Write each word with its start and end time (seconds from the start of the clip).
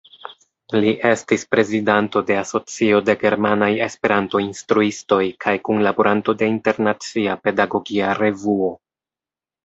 Li 0.83 0.91
estis 1.07 1.43
prezidanto 1.55 2.21
de 2.29 2.37
Asocio 2.43 3.01
de 3.09 3.15
Germanaj 3.23 3.69
Esperanto-Instruistoj 3.87 5.19
kaj 5.45 5.53
kunlaboranto 5.69 6.35
de 6.39 6.49
"Internacia 6.53 7.37
Pedagogia 7.49 8.15
Revuo. 8.21 8.71